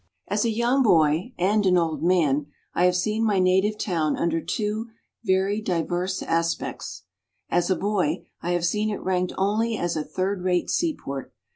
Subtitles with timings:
[0.27, 4.41] As a young boy and an old man I have seen my native town under
[4.41, 4.87] two
[5.23, 7.03] very diverse aspects.
[7.49, 11.31] As a boy, I have seen it ranked only as a third rate seaport.